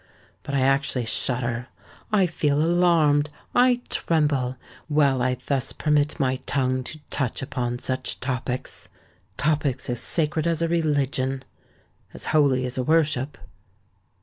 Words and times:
But 0.41 0.55
I 0.55 0.61
actually 0.61 1.05
shudder—I 1.05 2.25
feel 2.25 2.59
alarmed—I 2.59 3.81
tremble, 3.87 4.55
while 4.87 5.21
I 5.21 5.37
thus 5.45 5.73
permit 5.73 6.19
my 6.19 6.37
tongue 6.47 6.83
to 6.85 6.99
touch 7.11 7.43
upon 7.43 7.77
such 7.77 8.19
topics,—topics 8.19 9.91
as 9.91 9.99
sacred 10.01 10.47
as 10.47 10.63
a 10.63 10.67
religion—as 10.67 12.25
holy 12.25 12.65
as 12.65 12.79
a 12.79 12.83
worship." 12.83 13.37